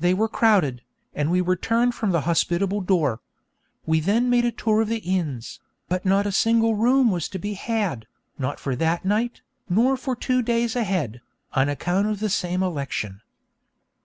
they 0.00 0.12
were 0.12 0.26
crowded, 0.28 0.82
and 1.14 1.30
we 1.30 1.40
were 1.40 1.54
turned 1.54 1.94
from 1.94 2.10
the 2.10 2.22
hospitable 2.22 2.80
door. 2.80 3.20
We 3.86 4.00
then 4.00 4.28
made 4.28 4.44
a 4.44 4.50
tour 4.50 4.80
of 4.82 4.88
the 4.88 4.98
inns, 4.98 5.60
but 5.88 6.04
not 6.04 6.26
a 6.26 6.32
single 6.32 6.74
room 6.74 7.12
was 7.12 7.28
to 7.28 7.38
be 7.38 7.54
had, 7.54 8.08
not 8.40 8.58
for 8.58 8.74
that 8.74 9.04
night, 9.04 9.40
nor 9.68 9.96
for 9.96 10.16
two 10.16 10.42
days 10.42 10.74
ahead, 10.74 11.20
on 11.52 11.68
account 11.68 12.08
of 12.08 12.18
that 12.18 12.30
same 12.30 12.60
election. 12.60 13.20